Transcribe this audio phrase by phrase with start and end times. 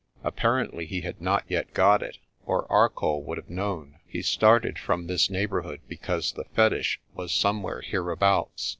[0.23, 3.99] Apparently he had not yet got it, or Arcoll would have known.
[4.07, 8.69] He started from this neighbourhood because the fetich was somewhere hereabouts.